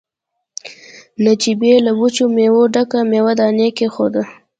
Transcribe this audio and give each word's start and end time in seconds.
نجيبې 1.25 1.71
له 1.85 1.91
وچو 1.99 2.25
مېوو 2.35 2.63
ډکه 2.73 2.99
مېوه 3.11 3.33
داني 3.39 3.69
کېښوده. 3.77 4.23